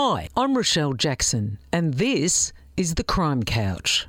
[0.00, 4.06] Hi, I'm Rochelle Jackson, and this is The Crime Couch.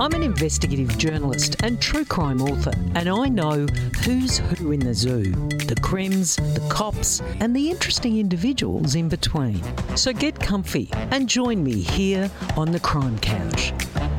[0.00, 3.66] I'm an investigative journalist and true crime author, and I know
[4.02, 5.22] who's who in the zoo
[5.66, 9.62] the crims, the cops, and the interesting individuals in between.
[9.94, 13.74] So get comfy and join me here on the Crime Couch.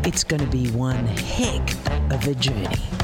[0.06, 1.68] It's going to be one heck
[2.12, 3.03] of a journey.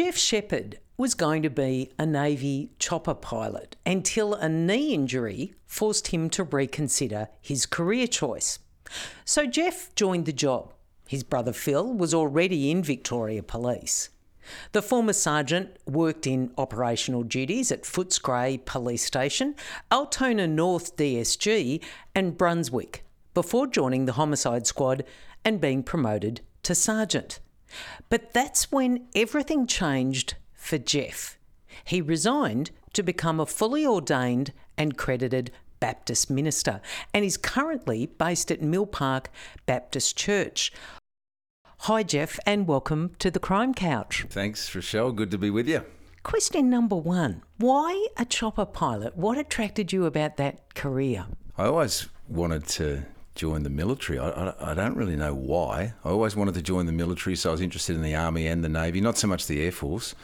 [0.00, 6.06] Geoff Shepherd was going to be a Navy chopper pilot until a knee injury forced
[6.06, 8.60] him to reconsider his career choice.
[9.26, 10.72] So Geoff joined the job.
[11.06, 14.08] His brother Phil was already in Victoria Police.
[14.72, 19.54] The former sergeant worked in operational duties at Footscray Police Station,
[19.92, 23.04] Altona North DSG, and Brunswick
[23.34, 25.04] before joining the homicide squad
[25.44, 27.38] and being promoted to sergeant.
[28.08, 31.38] But that's when everything changed for Geoff.
[31.84, 36.80] He resigned to become a fully ordained and credited Baptist minister
[37.14, 39.30] and is currently based at Mill Park
[39.66, 40.72] Baptist Church.
[41.84, 44.26] Hi, Geoff, and welcome to the Crime Couch.
[44.28, 45.12] Thanks, Rochelle.
[45.12, 45.84] Good to be with you.
[46.22, 49.16] Question number one Why a chopper pilot?
[49.16, 51.26] What attracted you about that career?
[51.56, 54.18] I always wanted to join the military.
[54.18, 55.94] I, I, I, don't really know why.
[56.04, 58.64] I always wanted to join the military, so I was interested in the Army and
[58.64, 60.14] the Navy, not so much the Air Force.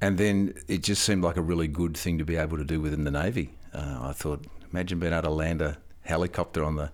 [0.00, 2.80] And then it just seemed like a really good thing to be able to do
[2.80, 3.50] within the Navy.
[3.74, 6.90] Uh, I thought, imagine being able to land a helicopter on the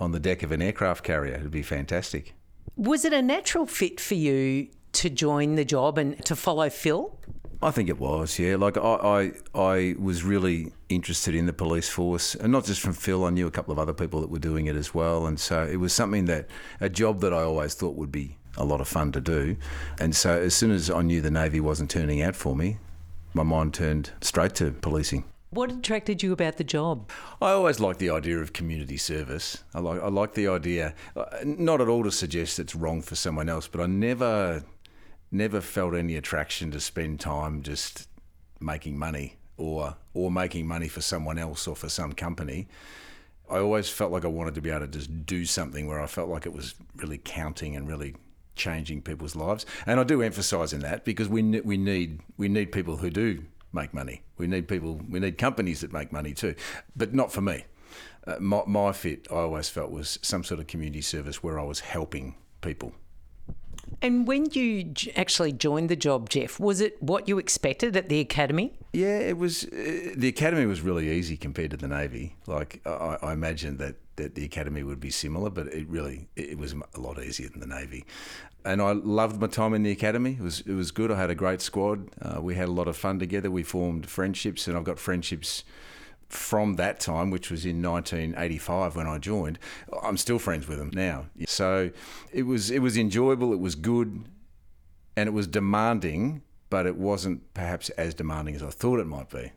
[0.00, 1.34] on the deck of an aircraft carrier.
[1.34, 2.34] It'd be fantastic.
[2.76, 7.18] Was it a natural fit for you to join the job and to follow Phil?
[7.62, 8.56] I think it was, yeah.
[8.56, 12.94] Like I, I, I was really interested in the police force, and not just from
[12.94, 13.24] Phil.
[13.24, 15.64] I knew a couple of other people that were doing it as well, and so
[15.66, 16.48] it was something that
[16.80, 19.56] a job that I always thought would be a lot of fun to do.
[20.00, 22.78] And so as soon as I knew the Navy wasn't turning out for me,
[23.34, 25.24] my mind turned straight to policing.
[25.50, 27.10] What attracted you about the job?
[27.42, 29.64] I always like the idea of community service.
[29.74, 33.16] I like I like the idea, uh, not at all to suggest it's wrong for
[33.16, 34.62] someone else, but I never
[35.30, 38.08] never felt any attraction to spend time just
[38.60, 42.68] making money or or making money for someone else or for some company.
[43.50, 46.06] I always felt like I wanted to be able to just do something where I
[46.06, 48.14] felt like it was really counting and really
[48.54, 49.66] changing people's lives.
[49.86, 53.44] And I do emphasise in that because we we need we need people who do
[53.72, 54.22] make money.
[54.36, 56.54] We need people, we need companies that make money too,
[56.96, 57.64] but not for me.
[58.26, 61.64] Uh, my, my fit, I always felt, was some sort of community service where I
[61.64, 62.92] was helping people.
[64.02, 68.20] And when you actually joined the job, Geoff, was it what you expected at the
[68.20, 68.72] academy?
[68.92, 69.64] Yeah, it was.
[69.64, 72.36] Uh, the academy was really easy compared to the navy.
[72.46, 76.58] Like I, I imagined that, that the academy would be similar, but it really it
[76.58, 78.04] was a lot easier than the navy.
[78.64, 80.32] And I loved my time in the academy.
[80.32, 81.10] It was it was good.
[81.10, 82.08] I had a great squad.
[82.20, 83.50] Uh, we had a lot of fun together.
[83.50, 85.64] We formed friendships, and I've got friendships
[86.30, 89.58] from that time, which was in 1985 when I joined,
[90.02, 91.26] I'm still friends with them now.
[91.46, 91.90] So
[92.32, 94.24] it was it was enjoyable, it was good,
[95.16, 99.28] and it was demanding, but it wasn't perhaps as demanding as I thought it might
[99.28, 99.52] be.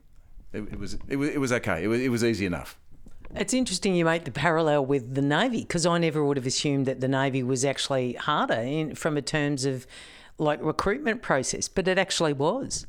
[0.51, 1.83] It, it was it was it was okay.
[1.83, 2.77] It was it was easy enough.
[3.35, 6.85] It's interesting you make the parallel with the Navy because I never would have assumed
[6.85, 9.87] that the Navy was actually harder in, from a terms of
[10.37, 12.87] like recruitment process, but it actually was.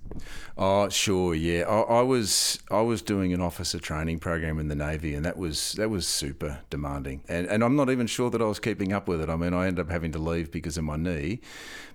[0.56, 1.62] Oh, sure, yeah.
[1.62, 5.36] I, I, was I was doing an officer training program in the Navy, and that
[5.36, 7.22] was that was super demanding.
[7.28, 9.28] And and I'm not even sure that I was keeping up with it.
[9.28, 11.40] I mean, I ended up having to leave because of my knee,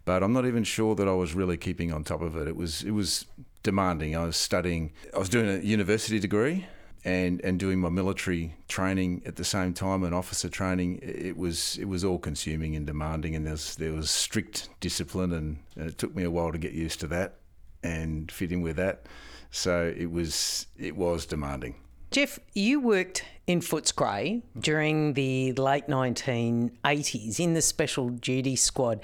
[0.06, 2.48] but I'm not even sure that I was really keeping on top of it.
[2.48, 3.26] It was it was
[3.64, 4.16] demanding.
[4.16, 4.92] I was studying.
[5.14, 6.68] I was doing a university degree
[7.06, 11.78] and and doing my military training at the same time and officer training it was
[11.78, 15.90] it was all consuming and demanding and there was there was strict discipline and, and
[15.90, 17.36] it took me a while to get used to that
[17.84, 19.06] and fit in with that
[19.52, 21.76] so it was it was demanding
[22.12, 29.00] Geoff, you worked in Footscray during the late 1980s in the Special Duty Squad.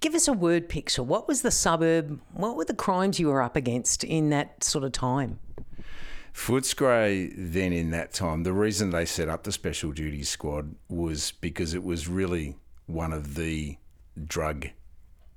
[0.00, 1.02] Give us a word picture.
[1.02, 2.20] What was the suburb?
[2.32, 5.40] What were the crimes you were up against in that sort of time?
[6.34, 11.32] Footscray then in that time, the reason they set up the special duty squad was
[11.32, 13.78] because it was really one of the
[14.26, 14.68] drug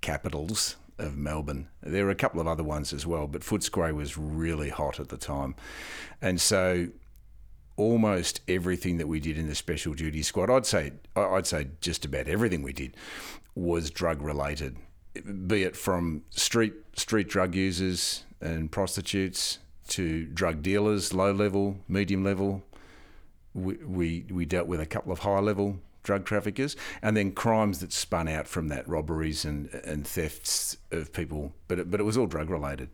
[0.01, 1.69] capitals of Melbourne.
[1.81, 5.09] There were a couple of other ones as well, but Footscray was really hot at
[5.09, 5.55] the time.
[6.21, 6.87] And so
[7.77, 12.05] almost everything that we did in the special duty squad, I'd say I'd say just
[12.05, 12.97] about everything we did
[13.53, 14.77] was drug related,
[15.45, 22.23] be it from street street drug users and prostitutes to drug dealers, low level, medium
[22.23, 22.63] level.
[23.53, 27.79] We, we, we dealt with a couple of high level drug traffickers, and then crimes
[27.79, 31.53] that spun out from that, robberies and and thefts of people.
[31.67, 32.89] But it, but it was all drug related,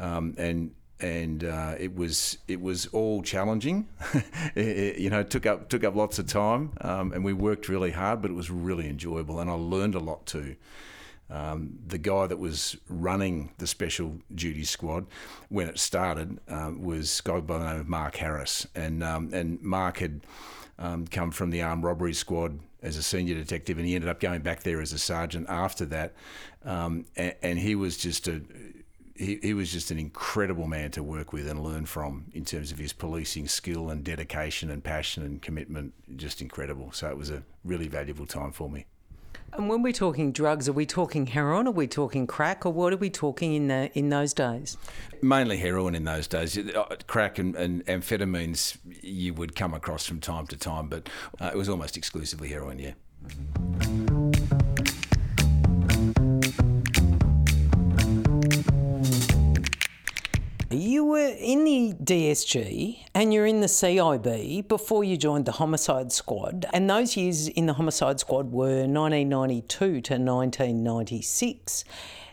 [0.00, 3.86] um, and and uh, it was it was all challenging.
[4.54, 7.68] it, you know, it took up took up lots of time, um, and we worked
[7.68, 10.56] really hard, but it was really enjoyable, and I learned a lot too.
[11.30, 15.06] Um, the guy that was running the special duty squad
[15.48, 19.30] when it started um, was a guy by the name of Mark Harris, and um,
[19.32, 20.20] and Mark had
[20.78, 24.20] um, come from the armed robbery squad as a senior detective, and he ended up
[24.20, 26.12] going back there as a sergeant after that,
[26.64, 28.42] um, and, and he was just a
[29.14, 32.72] he, he was just an incredible man to work with and learn from in terms
[32.72, 35.94] of his policing skill and dedication and passion and commitment.
[36.16, 36.92] Just incredible.
[36.92, 38.86] So it was a really valuable time for me.
[39.56, 41.68] And when we're talking drugs, are we talking heroin?
[41.68, 42.66] Are we talking crack?
[42.66, 44.76] Or what are we talking in the, in those days?
[45.22, 46.58] Mainly heroin in those days.
[46.58, 51.08] Uh, crack and, and amphetamines you would come across from time to time, but
[51.40, 52.92] uh, it was almost exclusively heroin, yeah.
[61.04, 66.10] You were in the DSG and you're in the CIB before you joined the Homicide
[66.12, 71.84] Squad, and those years in the Homicide Squad were 1992 to 1996.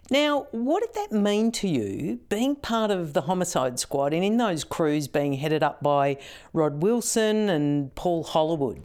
[0.09, 4.37] Now, what did that mean to you being part of the Homicide Squad and in
[4.37, 6.17] those crews being headed up by
[6.53, 8.81] Rod Wilson and Paul Hollywood?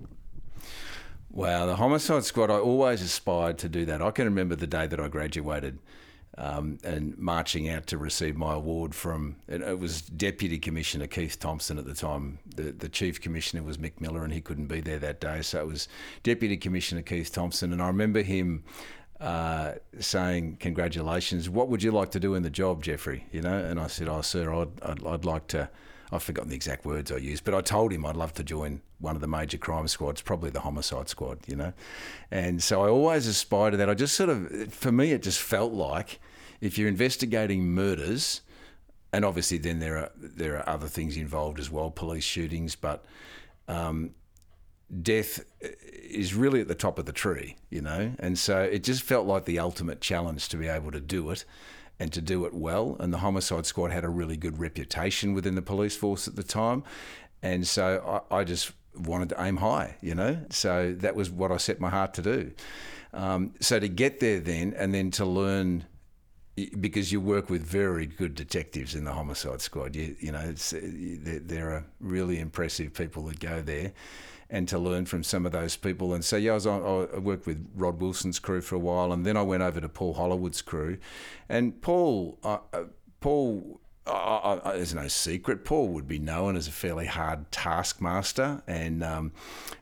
[1.31, 4.03] Wow, the Homicide Squad, I always aspired to do that.
[4.03, 5.79] I can remember the day that I graduated
[6.39, 11.79] um, and marching out to receive my award from it was Deputy Commissioner Keith Thompson
[11.79, 12.39] at the time.
[12.55, 15.61] The the Chief Commissioner was Mick Miller, and he couldn't be there that day, so
[15.61, 15.89] it was
[16.23, 18.65] Deputy Commissioner Keith Thompson, and I remember him.
[19.19, 21.49] Uh, saying congratulations.
[21.49, 23.25] What would you like to do in the job, Geoffrey?
[23.33, 25.71] You know, and I said, "Oh, sir, I'd, I'd, I'd like to."
[26.13, 28.81] I've forgotten the exact words I used, but I told him I'd love to join
[28.99, 31.73] one of the major crime squads, probably the homicide squad, you know.
[32.31, 33.91] And so I always aspired to that.
[33.91, 36.21] I just sort of, for me, it just felt like
[36.61, 38.43] if you're investigating murders,
[39.13, 43.05] and obviously then there are there are other things involved as well, police shootings, but
[43.69, 44.11] um,
[45.03, 49.03] death is really at the top of the tree, you know, and so it just
[49.03, 51.45] felt like the ultimate challenge to be able to do it
[51.99, 52.97] and to do it well.
[53.01, 56.43] And the homicide squad had a really good reputation within the police force at the
[56.43, 56.85] time,
[57.43, 60.39] and so I, I just wanted to aim high, you know.
[60.51, 62.53] So that was what I set my heart to do.
[63.13, 65.85] Um, so to get there then, and then to learn
[66.81, 69.95] because you work with very good detectives in the homicide squad.
[69.95, 73.93] You, you know, there are really impressive people that go there,
[74.49, 76.15] and to learn from some of those people.
[76.15, 79.13] And so, yeah, I, was on, I worked with Rod Wilson's crew for a while,
[79.13, 80.99] and then I went over to Paul Hollywood's crew,
[81.49, 82.85] and Paul, uh, uh
[83.21, 85.65] Paul I, I, there's no secret.
[85.65, 89.33] Paul would be known as a fairly hard taskmaster and um,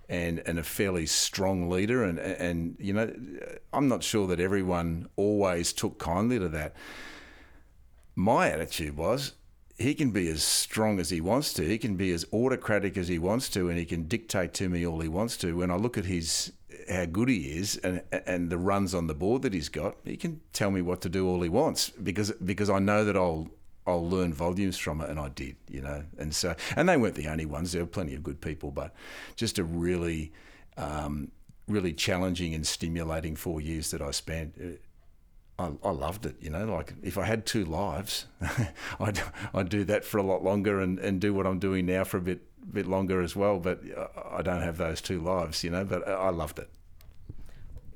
[0.09, 2.05] and and a fairly strong leader.
[2.05, 3.15] And and you know,
[3.73, 6.75] I'm not sure that everyone always took kindly to that.
[8.15, 9.33] My attitude was
[9.77, 11.67] he can be as strong as he wants to.
[11.67, 14.87] He can be as autocratic as he wants to, and he can dictate to me
[14.87, 15.57] all he wants to.
[15.57, 16.53] When I look at his
[16.89, 20.17] how good he is and and the runs on the board that he's got, he
[20.17, 23.49] can tell me what to do all he wants because because I know that I'll
[23.87, 26.05] I'll learn volumes from it, and I did, you know.
[26.19, 27.73] And so, and they weren't the only ones.
[27.73, 28.95] There were plenty of good people, but
[29.37, 30.33] just a really,
[30.77, 31.31] um,
[31.69, 34.57] really challenging and stimulating four years that I spent.
[35.59, 36.65] I, I, loved it, you know.
[36.65, 38.27] Like if I had two lives,
[39.01, 39.21] I'd
[39.53, 42.17] I'd do that for a lot longer and, and do what I'm doing now for
[42.17, 43.59] a bit bit longer as well.
[43.59, 43.83] But
[44.31, 45.85] I don't have those two lives, you know.
[45.85, 46.71] But I loved it.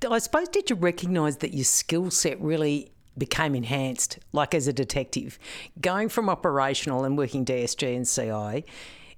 [0.08, 4.72] I suppose did you recognise that your skill set really became enhanced, like as a
[4.72, 5.38] detective,
[5.80, 8.64] going from operational and working DSG and CI,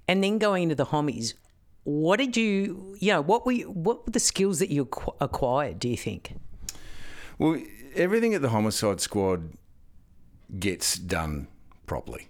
[0.07, 1.35] and then going into the homies.
[1.83, 4.87] What did you, you know, what were you, what were the skills that you
[5.19, 5.79] acquired?
[5.79, 6.35] Do you think?
[7.37, 7.59] Well,
[7.95, 9.51] everything at the homicide squad
[10.59, 11.47] gets done
[11.85, 12.27] properly,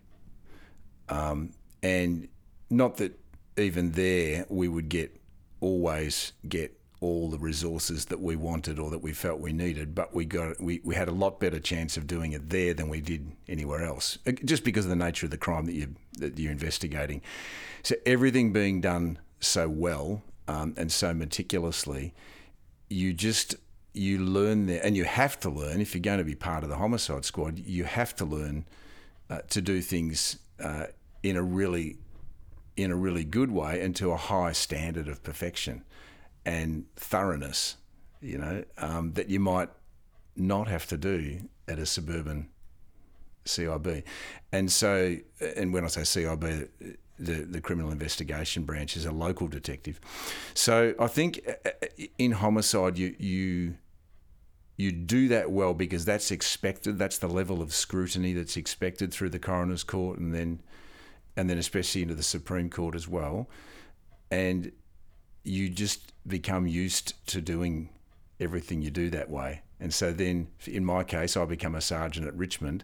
[1.10, 2.28] um, and
[2.70, 3.20] not that
[3.58, 5.20] even there we would get
[5.60, 10.14] always get all the resources that we wanted or that we felt we needed, but
[10.14, 13.02] we got we, we had a lot better chance of doing it there than we
[13.02, 16.38] did anywhere else, uh, just because of the nature of the crime that you that
[16.38, 17.22] you're investigating.
[17.84, 22.14] So everything being done so well um, and so meticulously,
[22.90, 23.56] you just
[23.94, 26.70] you learn there, and you have to learn if you're going to be part of
[26.70, 27.60] the homicide squad.
[27.60, 28.66] You have to learn
[29.30, 30.88] uh, to do things uh,
[31.24, 31.98] in a really
[32.78, 35.84] in a really good way and to a high standard of perfection
[36.46, 37.76] and thoroughness,
[38.22, 39.70] you know, um, that you might
[40.36, 42.48] not have to do at a suburban
[43.46, 44.04] CIB.
[44.52, 45.18] And so,
[45.56, 46.70] and when I say CIB,
[47.20, 50.00] the, the criminal investigation branch is a local detective.
[50.54, 53.76] So I think uh, uh, in homicide, you you
[54.78, 56.98] you do that well because that's expected.
[56.98, 60.62] That's the level of scrutiny that's expected through the coroner's court, and then
[61.36, 63.48] and then especially into the Supreme Court as well.
[64.30, 64.72] And
[65.44, 67.90] you just become used to doing
[68.40, 69.62] everything you do that way.
[69.80, 72.84] And so then, in my case, I become a sergeant at Richmond,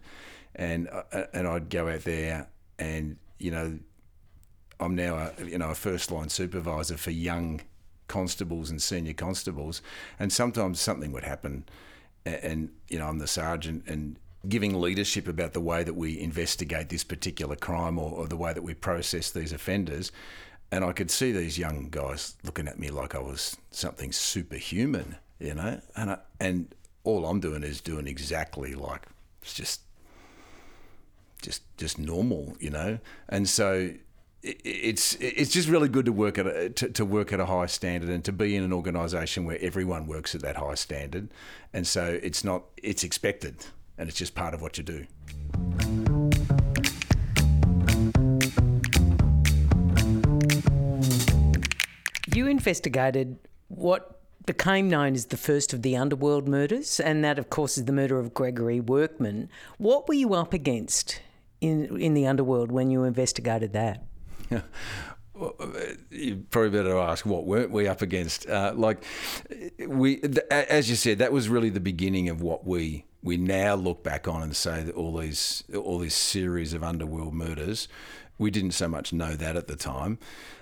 [0.55, 2.47] and uh, and I'd go out there,
[2.79, 3.79] and you know,
[4.79, 7.61] I'm now a you know a first line supervisor for young
[8.07, 9.81] constables and senior constables,
[10.19, 11.65] and sometimes something would happen,
[12.25, 16.19] and, and you know I'm the sergeant and giving leadership about the way that we
[16.19, 20.11] investigate this particular crime or, or the way that we process these offenders.
[20.71, 25.15] And I could see these young guys looking at me like I was something superhuman,
[25.39, 25.81] you know.
[25.95, 26.73] And I, and
[27.03, 29.03] all I'm doing is doing exactly like
[29.41, 29.81] it's just
[31.41, 32.99] just just normal, you know.
[33.29, 33.91] And so
[34.63, 37.65] it's it's just really good to work at a, to, to work at a high
[37.65, 41.29] standard and to be in an organisation where everyone works at that high standard,
[41.73, 43.65] and so it's not it's expected
[43.97, 45.05] and it's just part of what you do.
[52.33, 53.39] You investigated
[53.69, 57.85] what became known as the first of the underworld murders, and that, of course, is
[57.85, 59.49] the murder of Gregory Workman.
[59.77, 61.21] What were you up against
[61.59, 64.06] in in the underworld when you investigated that?
[66.09, 68.47] you probably better ask what weren't we up against?
[68.47, 69.03] Uh, like
[69.85, 74.03] we, as you said, that was really the beginning of what we we now look
[74.03, 77.87] back on and say that all these all this series of underworld murders.
[78.39, 80.19] We didn't so much know that at the time,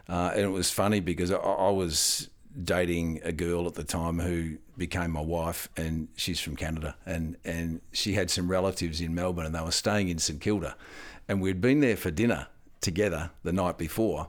[0.08, 2.30] uh, and it was funny because I, I was
[2.64, 7.36] dating a girl at the time who became my wife, and she's from Canada, and
[7.44, 10.76] and she had some relatives in Melbourne, and they were staying in St Kilda,
[11.28, 12.48] and we'd been there for dinner
[12.86, 14.28] together the night before,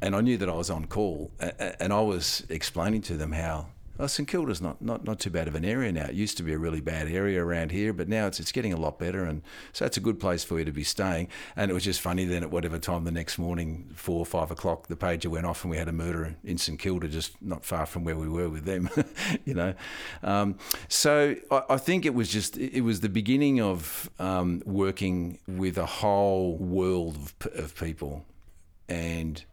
[0.00, 1.30] and I knew that I was on call,
[1.78, 3.66] and I was explaining to them how
[4.00, 6.04] Oh, St Kilda's not, not, not too bad of an area now.
[6.04, 8.72] It used to be a really bad area around here, but now it's it's getting
[8.72, 11.28] a lot better, and so it's a good place for you to be staying.
[11.56, 14.50] And it was just funny then at whatever time the next morning, four or five
[14.52, 17.64] o'clock, the pager went off, and we had a murder in St Kilda, just not
[17.64, 18.88] far from where we were with them,
[19.44, 19.74] you know.
[20.22, 25.38] Um, so I, I, think it was just it was the beginning of um, working
[25.48, 28.24] with a whole world of, of people,
[28.88, 29.44] and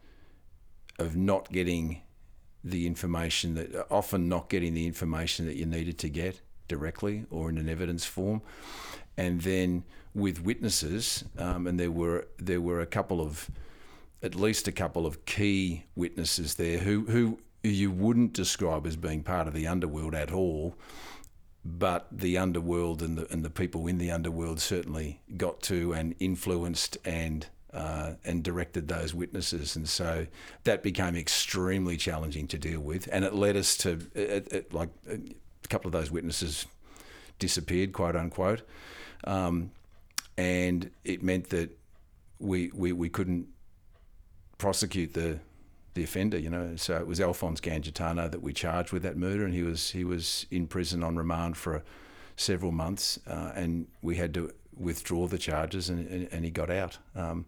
[0.98, 2.02] of not getting
[2.70, 7.48] the information that often not getting the information that you needed to get directly or
[7.48, 8.42] in an evidence form,
[9.16, 13.50] and then with witnesses, um, and there were there were a couple of
[14.22, 19.22] at least a couple of key witnesses there who who you wouldn't describe as being
[19.22, 20.74] part of the underworld at all,
[21.64, 26.14] but the underworld and the and the people in the underworld certainly got to and
[26.18, 27.46] influenced and
[27.76, 29.76] uh, and directed those witnesses.
[29.76, 30.26] And so
[30.64, 33.08] that became extremely challenging to deal with.
[33.12, 36.66] And it led us to, it, it, like, a couple of those witnesses
[37.38, 38.62] disappeared, quote unquote.
[39.24, 39.70] Um,
[40.36, 41.70] and it meant that
[42.38, 43.46] we, we, we couldn't
[44.58, 45.38] prosecute the
[45.94, 46.76] the offender, you know.
[46.76, 50.04] So it was Alphonse Gangitano that we charged with that murder, and he was he
[50.04, 51.82] was in prison on remand for
[52.36, 56.70] several months, uh, and we had to withdraw the charges, and, and, and he got
[56.70, 56.98] out.
[57.14, 57.46] Um,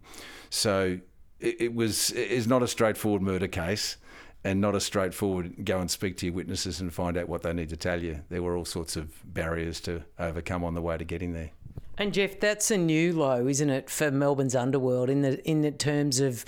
[0.49, 0.99] so
[1.39, 3.97] it, it was it's not a straightforward murder case
[4.43, 7.51] and not a straightforward go and speak to your witnesses and find out what they
[7.51, 8.21] need to tell you.
[8.29, 11.51] There were all sorts of barriers to overcome on the way to getting there.
[11.97, 15.71] And Geoff, that's a new low, isn't it, for Melbourne's underworld in the in the
[15.71, 16.45] terms of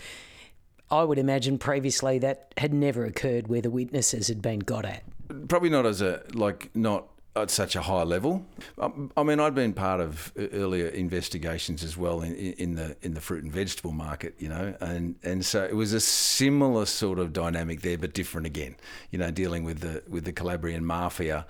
[0.90, 5.04] I would imagine previously that had never occurred where the witnesses had been got at.
[5.48, 8.46] Probably not as a like not at such a high level.
[8.78, 13.14] Um, I mean, I'd been part of earlier investigations as well in, in the in
[13.14, 17.20] the fruit and vegetable market, you know, and and so it was a similar sort
[17.20, 18.76] of dynamic there, but different again.
[19.12, 21.46] You know, dealing with the with the Calabrian mafia.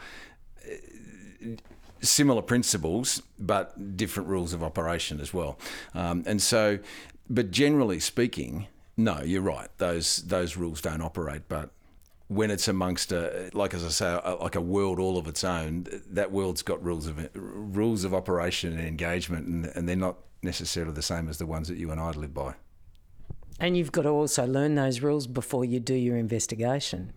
[2.04, 5.60] Similar principles, but different rules of operation as well.
[5.94, 6.80] Um, and so,
[7.30, 8.66] but generally speaking,
[8.98, 9.70] no, you're right.
[9.78, 11.70] Those those rules don't operate, but
[12.32, 15.44] when it's amongst a like as I say a, like a world all of its
[15.44, 20.16] own that world's got rules of rules of operation and engagement and, and they're not
[20.42, 22.54] necessarily the same as the ones that you and I live by.
[23.60, 27.12] And you've got to also learn those rules before you do your investigation.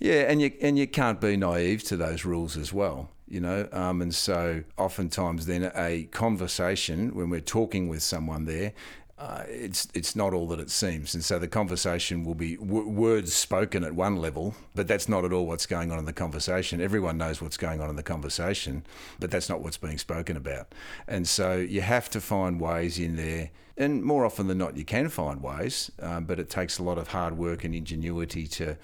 [0.00, 3.68] Yeah and you and you can't be naive to those rules as well you know?
[3.72, 8.72] Um, and so oftentimes then a conversation when we're talking with someone there
[9.18, 12.88] uh, it's it's not all that it seems, and so the conversation will be w-
[12.88, 16.12] words spoken at one level, but that's not at all what's going on in the
[16.12, 16.80] conversation.
[16.80, 18.84] Everyone knows what's going on in the conversation,
[19.18, 20.72] but that's not what's being spoken about,
[21.08, 24.84] and so you have to find ways in there, and more often than not, you
[24.84, 28.76] can find ways, um, but it takes a lot of hard work and ingenuity to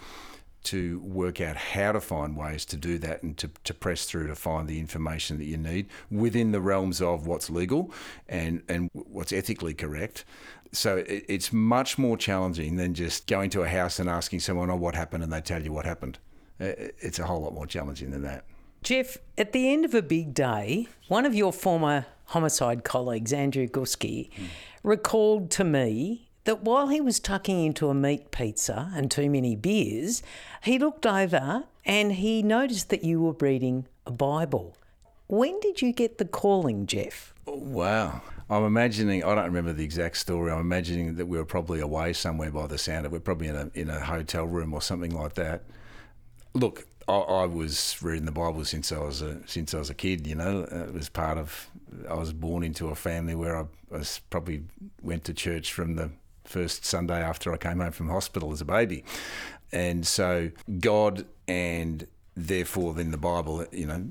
[0.64, 4.26] to work out how to find ways to do that and to, to press through
[4.26, 7.92] to find the information that you need within the realms of what's legal
[8.28, 10.24] and, and what's ethically correct.
[10.72, 14.70] So it, it's much more challenging than just going to a house and asking someone,
[14.70, 15.22] oh, what happened?
[15.22, 16.18] And they tell you what happened.
[16.58, 18.44] It's a whole lot more challenging than that.
[18.82, 23.66] Geoff, at the end of a big day, one of your former homicide colleagues, Andrew
[23.66, 24.46] Guski, mm.
[24.82, 29.56] recalled to me that while he was tucking into a meat pizza and too many
[29.56, 30.22] beers,
[30.62, 34.76] he looked over and he noticed that you were reading a Bible.
[35.26, 37.34] When did you get the calling, Geoff?
[37.46, 38.22] Wow.
[38.50, 40.52] I'm imagining, I don't remember the exact story.
[40.52, 43.14] I'm imagining that we were probably away somewhere by the sound of it.
[43.14, 45.62] We're probably in a, in a hotel room or something like that.
[46.52, 49.94] Look, I, I was reading the Bible since I was a, since I was a
[49.94, 50.26] kid.
[50.26, 51.70] You know, it was part of.
[52.08, 54.64] I was born into a family where I was probably
[55.02, 56.10] went to church from the
[56.44, 59.04] first Sunday after I came home from hospital as a baby.
[59.72, 64.08] And so God and therefore then the Bible, you know,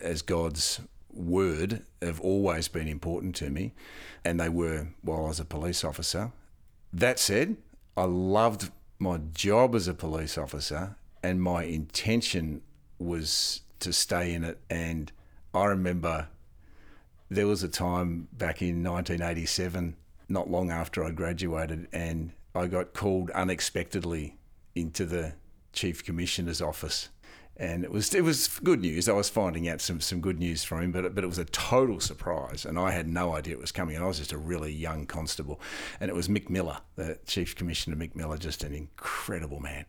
[0.00, 0.80] as God's
[1.12, 3.72] word have always been important to me,
[4.24, 6.32] and they were while I was a police officer.
[6.92, 7.56] That said,
[7.96, 12.62] I loved my job as a police officer, and my intention
[12.98, 14.58] was to stay in it.
[14.68, 15.10] And
[15.54, 16.28] I remember
[17.28, 19.96] there was a time back in 1987
[20.30, 24.36] not long after I graduated, and I got called unexpectedly
[24.74, 25.34] into the
[25.72, 27.08] chief commissioner's office.
[27.56, 29.08] And it was it was good news.
[29.08, 31.44] I was finding out some, some good news from him, but but it was a
[31.44, 33.96] total surprise, and I had no idea it was coming.
[33.96, 35.60] And I was just a really young constable,
[36.00, 39.84] and it was Mick Miller, the chief commissioner, Mick Miller, just an incredible man.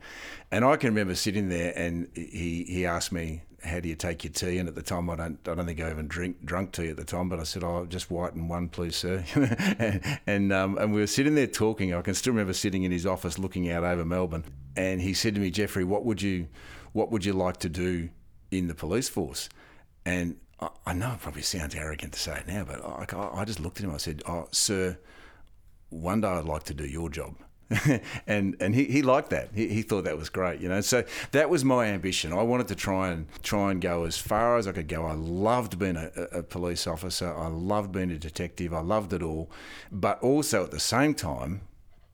[0.52, 4.24] And I can remember sitting there, and he he asked me, how do you take
[4.24, 4.58] your tea?
[4.58, 6.98] And at the time, I don't, I don't think I even drink drunk tea at
[6.98, 7.30] the time.
[7.30, 9.24] But I said, oh, just white and one, please, sir.
[9.36, 11.94] and and, um, and we were sitting there talking.
[11.94, 14.46] I can still remember sitting in his office, looking out over Melbourne.
[14.76, 16.48] And he said to me, Geoffrey, what would you,
[16.94, 18.10] what would you like to do
[18.50, 19.50] in the police force?
[20.06, 23.46] And I, I know it probably sounds arrogant to say it now, but I, I
[23.46, 23.94] just looked at him.
[23.94, 24.98] I said, oh, sir,
[25.90, 27.36] one day I'd like to do your job.
[28.28, 29.50] and and he, he liked that.
[29.54, 30.82] He, he thought that was great, you know.
[30.82, 32.34] So that was my ambition.
[32.34, 35.06] I wanted to try and try and go as far as I could go.
[35.06, 37.34] I loved being a, a police officer.
[37.34, 38.74] I loved being a detective.
[38.74, 39.50] I loved it all,
[39.92, 41.62] but also at the same time,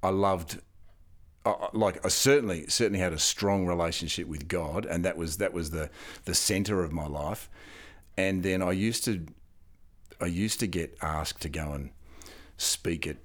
[0.04, 0.60] I loved
[1.74, 5.72] like I certainly certainly had a strong relationship with God, and that was that was
[5.72, 5.90] the
[6.26, 7.50] the center of my life.
[8.18, 9.26] And then I used to
[10.20, 11.92] I used to get asked to go and
[12.58, 13.18] speak at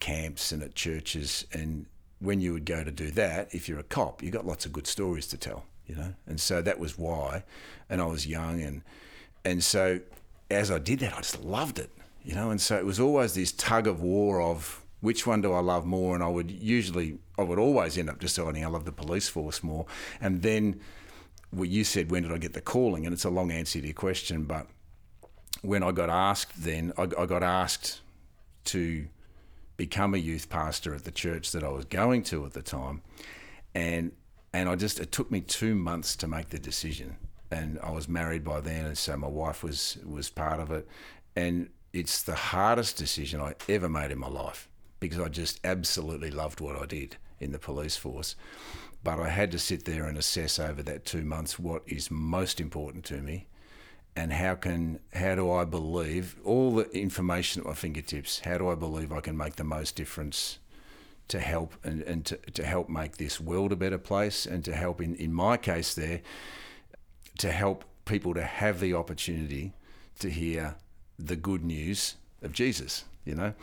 [0.00, 1.46] camps and at churches.
[1.52, 1.86] And
[2.20, 4.72] when you would go to do that, if you're a cop, you got lots of
[4.72, 6.14] good stories to tell, you know.
[6.26, 7.44] And so that was why.
[7.90, 8.82] And I was young, and
[9.44, 10.00] and so
[10.50, 11.90] as I did that, I just loved it,
[12.24, 12.50] you know.
[12.50, 15.86] And so it was always this tug of war of which one do I love
[15.86, 16.14] more?
[16.14, 19.62] And I would usually, I would always end up deciding I love the police force
[19.62, 19.86] more.
[20.20, 20.80] And then,
[21.52, 23.06] well, you said, when did I get the calling?
[23.06, 24.66] And it's a long answer to your question, but
[25.62, 28.00] when I got asked then, I, I got asked
[28.66, 29.08] to
[29.76, 33.02] become a youth pastor at the church that I was going to at the time,
[33.74, 34.12] and
[34.52, 37.16] and I just it took me two months to make the decision,
[37.50, 40.86] and I was married by then, and so my wife was was part of it,
[41.34, 44.67] and it's the hardest decision I ever made in my life
[45.00, 48.34] because I just absolutely loved what I did in the police force.
[49.04, 52.60] But I had to sit there and assess over that two months what is most
[52.60, 53.46] important to me
[54.18, 58.40] and how can how do I believe all the information at my fingertips?
[58.40, 60.58] How do I believe I can make the most difference
[61.28, 64.74] to help and, and to, to help make this world a better place and to
[64.74, 66.22] help in, in my case there
[67.38, 69.72] to help people to have the opportunity
[70.18, 70.74] to hear
[71.16, 73.04] the good news of Jesus.
[73.28, 73.54] You know,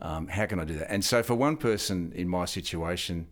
[0.00, 0.90] um, how can I do that?
[0.90, 3.28] And so for one person in my situation,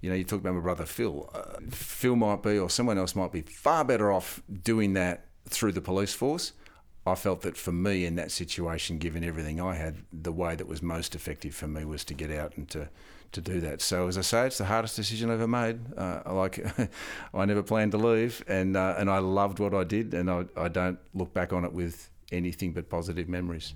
[0.00, 1.30] you know, you talk about my brother Phil.
[1.34, 5.72] Uh, Phil might be, or someone else might be, far better off doing that through
[5.72, 6.52] the police force.
[7.06, 10.66] I felt that for me in that situation, given everything I had, the way that
[10.66, 12.88] was most effective for me was to get out and to,
[13.32, 13.80] to do that.
[13.80, 15.80] So as I say, it's the hardest decision I ever made.
[15.96, 16.64] Uh, like
[17.34, 20.44] I never planned to leave, and uh, and I loved what I did, and I,
[20.56, 23.72] I don't look back on it with anything but positive memories.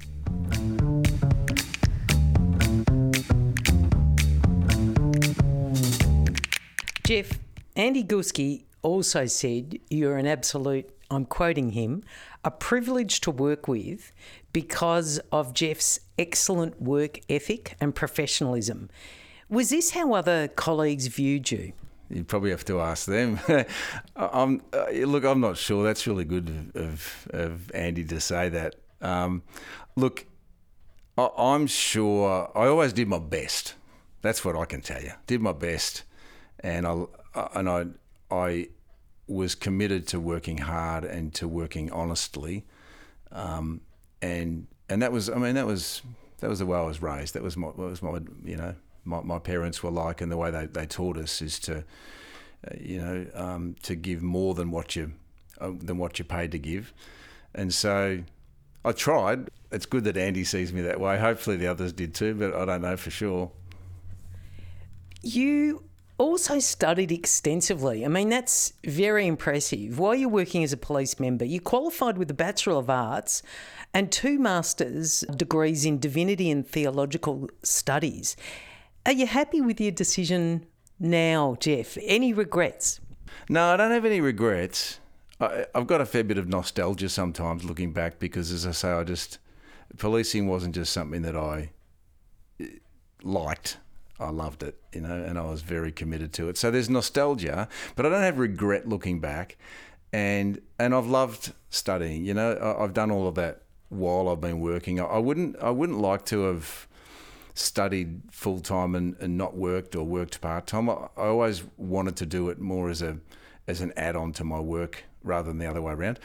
[7.06, 7.38] Geoff,
[7.76, 12.02] Andy Guski also said you're an absolute I'm quoting him,
[12.44, 14.10] a privilege to work with
[14.54, 18.88] because of Geoff's excellent work ethic and professionalism.
[19.50, 21.74] Was this how other colleagues viewed you?
[22.08, 23.38] You probably have to ask them.
[24.16, 25.84] I'm, uh, look, I'm not sure.
[25.84, 28.76] That's really good of, of Andy to say that.
[29.02, 29.42] Um,
[29.94, 30.24] look,
[31.18, 33.74] I, I'm sure I always did my best.
[34.22, 35.12] That's what I can tell you.
[35.26, 36.04] Did my best,
[36.64, 37.04] and I
[37.54, 37.84] and I
[38.30, 38.68] I
[39.28, 42.64] was committed to working hard and to working honestly,
[43.30, 43.82] um,
[44.22, 46.02] and and that was I mean that was
[46.40, 47.34] that was the way I was raised.
[47.34, 48.74] That was my was my you know
[49.04, 52.74] my, my parents were like, and the way they, they taught us is to uh,
[52.80, 55.12] you know um, to give more than what you
[55.60, 56.94] uh, than what you're paid to give,
[57.54, 58.24] and so
[58.84, 59.50] I tried.
[59.70, 61.18] It's good that Andy sees me that way.
[61.18, 63.50] Hopefully the others did too, but I don't know for sure.
[65.20, 65.82] You
[66.18, 68.04] also studied extensively.
[68.04, 69.98] I mean, that's very impressive.
[69.98, 73.42] While you're working as a police member, you qualified with a Bachelor of Arts
[73.92, 78.36] and two master's degrees in divinity and theological studies.
[79.06, 80.66] Are you happy with your decision
[80.98, 81.98] now, Geoff?
[82.02, 83.00] Any regrets?
[83.48, 85.00] No, I don't have any regrets.
[85.40, 88.90] I, have got a fair bit of nostalgia sometimes looking back because, as I say,
[88.90, 89.38] I just
[89.98, 91.70] policing wasn't just something that I
[93.22, 93.78] liked.
[94.20, 96.56] I loved it, you know, and I was very committed to it.
[96.56, 99.56] So there's nostalgia, but I don't have regret looking back,
[100.12, 102.24] and and I've loved studying.
[102.24, 105.00] You know, I've done all of that while I've been working.
[105.00, 106.86] I wouldn't I wouldn't like to have
[107.54, 110.90] studied full time and, and not worked or worked part time.
[110.90, 113.18] I, I always wanted to do it more as a
[113.66, 116.18] as an add on to my work rather than the other way around.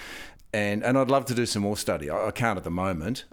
[0.53, 2.09] And and I'd love to do some more study.
[2.09, 3.25] I, I can't at the moment,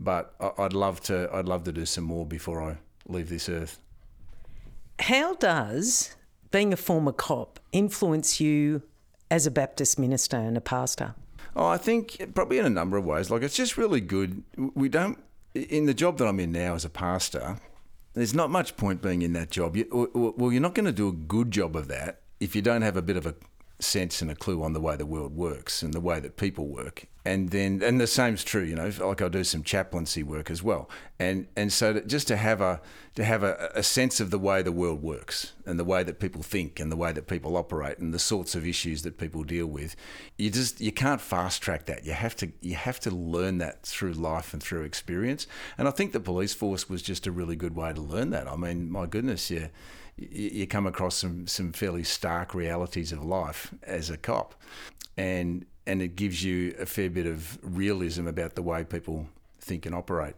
[0.00, 1.30] but I, I'd love to.
[1.32, 3.78] I'd love to do some more before I leave this earth.
[4.98, 6.14] How does
[6.50, 8.82] being a former cop influence you
[9.30, 11.14] as a Baptist minister and a pastor?
[11.56, 13.30] Oh, I think probably in a number of ways.
[13.30, 14.42] Like it's just really good.
[14.74, 15.18] We don't
[15.54, 17.58] in the job that I'm in now as a pastor.
[18.14, 19.76] There's not much point being in that job.
[19.90, 22.96] Well, you're not going to do a good job of that if you don't have
[22.96, 23.34] a bit of a
[23.80, 26.66] sense and a clue on the way the world works and the way that people
[26.66, 27.06] work.
[27.26, 30.62] And then, and the same's true, you know, like I'll do some chaplaincy work as
[30.62, 30.90] well.
[31.18, 32.82] And, and so just to have a,
[33.14, 36.20] to have a, a sense of the way the world works and the way that
[36.20, 39.42] people think and the way that people operate and the sorts of issues that people
[39.42, 39.96] deal with,
[40.36, 42.04] you just, you can't fast track that.
[42.04, 45.46] You have to, you have to learn that through life and through experience.
[45.78, 48.46] And I think the police force was just a really good way to learn that.
[48.46, 49.68] I mean, my goodness, yeah
[50.16, 54.54] you come across some, some fairly stark realities of life as a cop.
[55.16, 59.28] And, and it gives you a fair bit of realism about the way people
[59.60, 60.34] think and operate.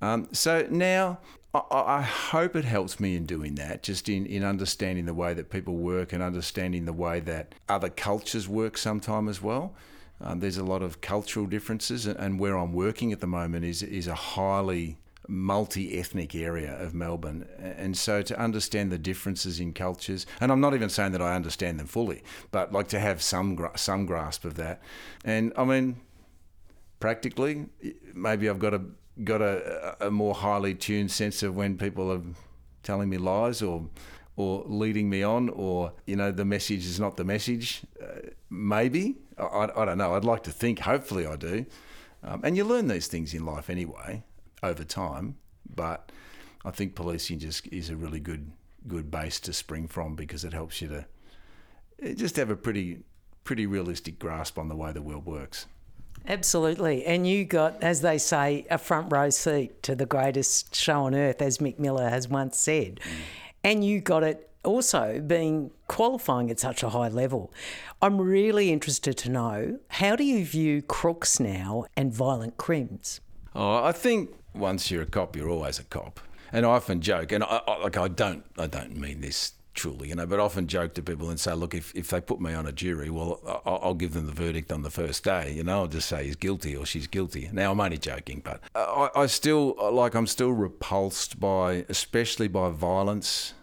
[0.00, 1.18] Um, so now
[1.54, 5.50] I, hope it helps me in doing that, just in, in understanding the way that
[5.50, 9.74] people work and understanding the way that other cultures work sometime as well.
[10.22, 13.64] Um, there's a lot of cultural differences, and, and where I'm working at the moment
[13.66, 14.96] is is a highly
[15.32, 17.48] multi ethnic area of Melbourne.
[17.58, 21.34] And so to understand the differences in cultures, and I'm not even saying that I
[21.34, 24.82] understand them fully, but like to have some, some grasp of that.
[25.24, 25.96] And I mean,
[27.00, 27.66] practically,
[28.14, 28.82] maybe I've got a,
[29.24, 32.22] got a, a more highly tuned sense of when people are
[32.82, 33.88] telling me lies or
[34.34, 37.82] or leading me on, or you know, the message is not the message.
[38.02, 40.14] Uh, maybe I, I, don't know.
[40.14, 40.78] I'd like to think.
[40.78, 41.66] Hopefully, I do.
[42.24, 44.24] Um, and you learn these things in life anyway
[44.62, 45.36] over time.
[45.74, 46.12] But
[46.64, 48.50] I think policing just is a really good
[48.88, 52.98] good base to spring from because it helps you to just have a pretty
[53.44, 55.66] pretty realistic grasp on the way the world works.
[56.26, 57.04] Absolutely.
[57.04, 61.14] And you got, as they say, a front row seat to the greatest show on
[61.14, 63.00] earth, as Mick Miller has once said.
[63.00, 63.10] Mm.
[63.64, 67.52] And you got it also being qualifying at such a high level.
[68.00, 73.20] I'm really interested to know how do you view crooks now and violent crimes?
[73.54, 76.20] Oh, I think once you're a cop, you're always a cop.
[76.52, 80.08] And I often joke, and I, I, like I don't, I don't mean this truly,
[80.08, 82.40] you know, but I often joke to people and say, look, if, if they put
[82.40, 85.52] me on a jury, well, I'll, I'll give them the verdict on the first day,
[85.52, 87.48] you know, I'll just say he's guilty or she's guilty.
[87.52, 92.70] Now I'm only joking, but I, I still like I'm still repulsed by, especially by
[92.70, 93.54] violence,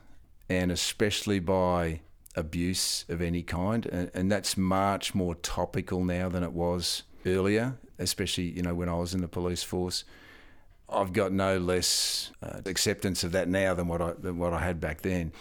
[0.49, 2.01] and especially by
[2.35, 7.77] abuse of any kind, and, and that's much more topical now than it was earlier,
[7.99, 10.03] especially you know when I was in the police force.
[10.91, 14.59] I've got no less uh, acceptance of that now than what I than what I
[14.59, 15.31] had back then.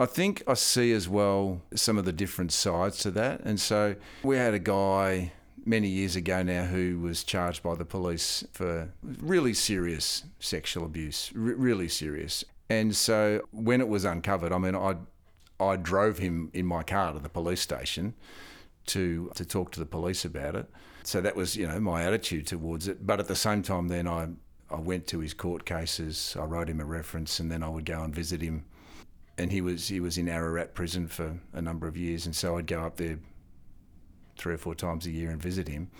[0.00, 3.96] I think I see as well some of the different sides to that, and so
[4.22, 5.32] we had a guy
[5.64, 11.30] many years ago now who was charged by the police for really serious sexual abuse,
[11.34, 12.44] r- really serious.
[12.70, 14.96] And so when it was uncovered, I mean, I
[15.60, 18.14] I drove him in my car to the police station
[18.86, 20.66] to to talk to the police about it.
[21.02, 23.06] So that was you know my attitude towards it.
[23.06, 24.28] But at the same time, then I
[24.70, 26.36] I went to his court cases.
[26.38, 28.64] I wrote him a reference, and then I would go and visit him.
[29.36, 32.58] And he was he was in Ararat prison for a number of years, and so
[32.58, 33.18] I'd go up there
[34.36, 35.90] three or four times a year and visit him.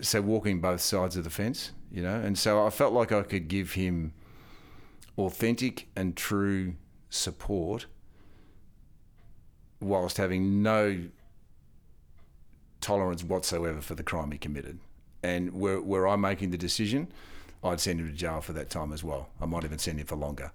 [0.00, 3.22] So walking both sides of the fence, you know, and so I felt like I
[3.22, 4.12] could give him
[5.18, 6.74] authentic and true
[7.10, 7.86] support
[9.80, 11.08] whilst having no
[12.80, 14.78] tolerance whatsoever for the crime he committed.
[15.22, 17.08] And were, were I making the decision,
[17.62, 19.28] I'd send him to jail for that time as well.
[19.40, 20.52] I might even send him for longer.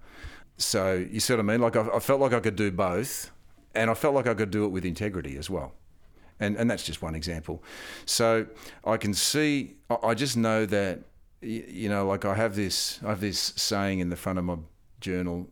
[0.58, 1.60] So you see what I mean?
[1.60, 3.30] Like I, I felt like I could do both,
[3.74, 5.72] and I felt like I could do it with integrity as well.
[6.40, 7.62] And and that's just one example.
[8.04, 8.46] So
[8.84, 9.76] I can see.
[10.02, 11.00] I just know that
[11.40, 13.00] you know, like I have this.
[13.04, 14.56] I have this saying in the front of my
[15.00, 15.48] journal.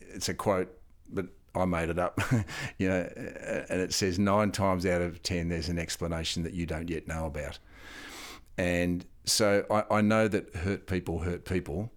[0.00, 0.72] It's a quote,
[1.12, 2.20] but I made it up,
[2.78, 3.00] you know,
[3.68, 7.08] and it says nine times out of ten there's an explanation that you don't yet
[7.08, 7.58] know about.
[8.56, 11.92] And so I, I know that hurt people hurt people.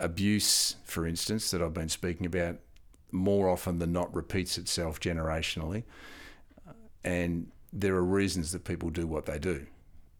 [0.00, 2.56] Abuse, for instance, that I've been speaking about,
[3.12, 5.84] more often than not repeats itself generationally.
[7.04, 9.66] And there are reasons that people do what they do.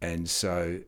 [0.01, 0.81] And so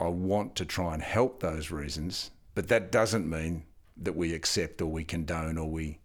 [0.00, 3.64] I want to try and help those reasons, but that doesn't mean
[3.96, 5.98] that we accept or we condone or we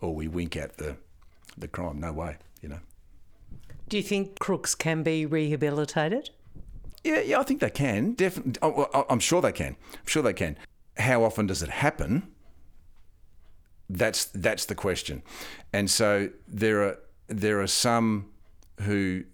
[0.00, 0.96] or we wink at the
[1.56, 2.00] the crime.
[2.00, 2.80] No way, you know.
[3.88, 6.30] Do you think crooks can be rehabilitated?
[7.02, 8.12] Yeah, yeah, I think they can.
[8.12, 9.76] Definitely, oh, I'm sure they can.
[9.92, 10.56] I'm sure they can.
[10.98, 12.30] How often does it happen?
[13.88, 15.22] That's that's the question.
[15.72, 18.30] And so there are there are some
[18.82, 19.24] who,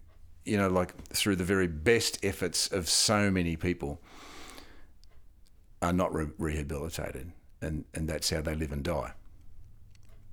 [0.44, 4.00] you know, like through the very best efforts of so many people,
[5.82, 9.12] are not re- rehabilitated, and and that's how they live and die.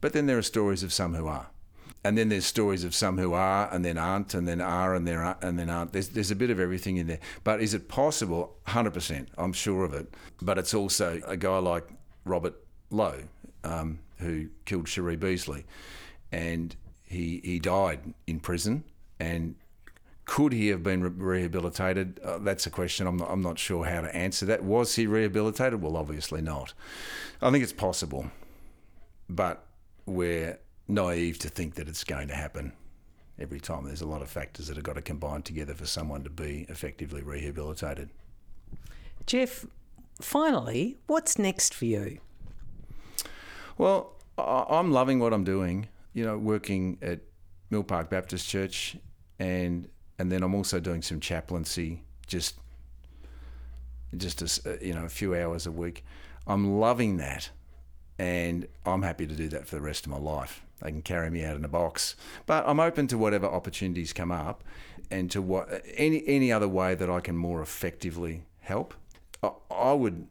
[0.02, 1.50] But then there are stories of some who are
[2.03, 5.07] and then there's stories of some who are and then aren't and then are and
[5.07, 5.93] and then aren't.
[5.93, 7.19] There's there's a bit of everything in there.
[7.43, 8.55] But is it possible?
[8.67, 10.13] Hundred percent, I'm sure of it.
[10.41, 11.87] But it's also a guy like
[12.25, 12.55] Robert
[12.89, 13.23] Lowe,
[13.63, 15.65] um, who killed Sheree Beasley,
[16.31, 18.83] and he he died in prison.
[19.19, 19.55] And
[20.25, 22.19] could he have been re- rehabilitated?
[22.23, 23.07] Uh, that's a question.
[23.07, 24.63] I'm not, I'm not sure how to answer that.
[24.63, 25.81] Was he rehabilitated?
[25.81, 26.73] Well, obviously not.
[27.41, 28.31] I think it's possible,
[29.29, 29.65] but
[30.05, 32.74] we're naive to think that it's going to happen
[33.39, 33.86] every time.
[33.86, 36.65] There's a lot of factors that have got to combine together for someone to be
[36.69, 38.10] effectively rehabilitated.
[39.26, 39.65] Geoff,
[40.22, 42.19] finally, what's next for you?
[43.78, 45.88] Well, I'm loving what I'm doing.
[46.13, 47.22] You know, working at
[47.69, 48.98] Mill Park Baptist Church,
[49.39, 49.88] and
[50.19, 52.56] and then I'm also doing some chaplaincy, just
[54.15, 56.04] just a, uh, you know a few hours a week.
[56.46, 57.50] I'm loving that,
[58.19, 60.62] and I'm happy to do that for the rest of my life.
[60.81, 62.15] They can carry me out in a box.
[62.45, 64.63] But I'm open to whatever opportunities come up
[65.09, 68.93] and to what any any other way that I can more effectively help.
[69.41, 70.27] I, I would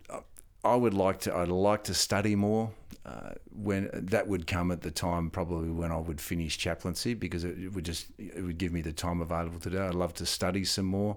[0.65, 2.73] I would like to I'd like to study more.
[3.05, 7.43] Uh, when that would come at the time, probably when I would finish chaplaincy, because
[7.43, 9.83] it, it would just it would give me the time available to do.
[9.83, 11.17] I'd love to study some more.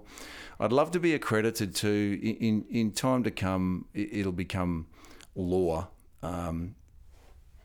[0.58, 3.84] I'd love to be accredited to in in, time to come.
[3.94, 4.88] It, will become
[5.36, 5.86] law.
[6.24, 6.74] Um,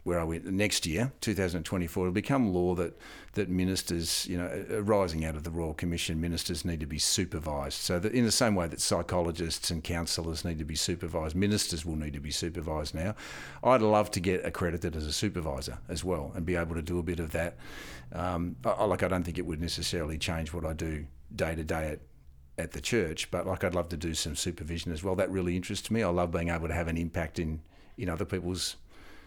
[0.04, 2.98] where are we next year, 2024, it'll become law that
[3.34, 7.78] that ministers, you know, arising out of the Royal Commission, ministers need to be supervised.
[7.78, 11.86] So that in the same way that psychologists and counsellors need to be supervised, ministers
[11.86, 13.16] will need to be supervised now.
[13.64, 17.00] I'd love to get accredited as a supervisor as well and be able to do
[17.00, 17.58] a bit of that.
[18.12, 21.64] Um, I, like I don't think it would necessarily change what I do day to
[21.64, 22.00] day at
[22.58, 25.16] at the church, but like I'd love to do some supervision as well.
[25.16, 26.04] That really interests me.
[26.04, 27.62] I love being able to have an impact in
[27.98, 28.78] in other people's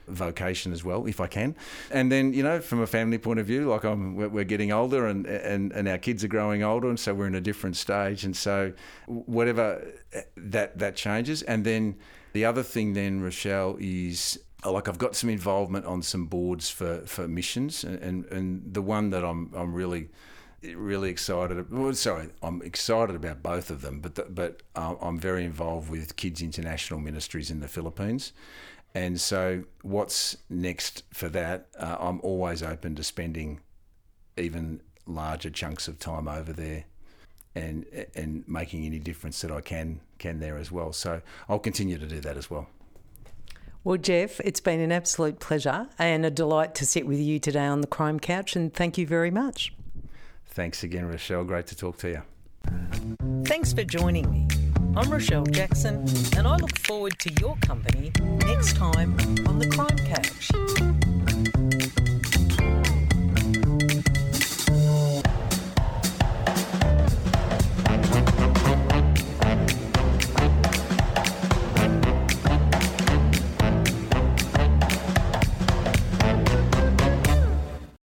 [0.09, 1.55] vocation as well, if I can.
[1.91, 5.07] And then, you know, from a family point of view, like I'm, we're getting older
[5.07, 8.25] and, and, and our kids are growing older, and so we're in a different stage.
[8.25, 8.73] And so,
[9.07, 9.87] whatever
[10.37, 11.43] that that changes.
[11.43, 11.97] And then
[12.33, 17.01] the other thing, then Rochelle, is like I've got some involvement on some boards for,
[17.07, 20.09] for missions, and, and, and the one that I'm I'm really
[20.73, 21.71] really excited.
[21.71, 25.91] Well, sorry, I'm excited about both of them, but the, but uh, I'm very involved
[25.91, 28.33] with Kids International Ministries in the Philippines,
[28.95, 31.67] and so, what's next for that?
[31.79, 33.61] Uh, I'm always open to spending
[34.37, 36.85] even larger chunks of time over there,
[37.55, 40.93] and and making any difference that I can can there as well.
[40.93, 42.69] So I'll continue to do that as well.
[43.83, 47.67] Well, Geoff, it's been an absolute pleasure and a delight to sit with you today
[47.67, 49.75] on the Crime Couch, and thank you very much.
[50.47, 51.45] Thanks again, Rochelle.
[51.45, 52.23] Great to talk to you.
[53.45, 54.64] Thanks for joining me.
[54.97, 56.05] I'm Rochelle Jackson,
[56.37, 58.13] and I look forward to your company
[58.47, 61.14] next time on The Crime Couch.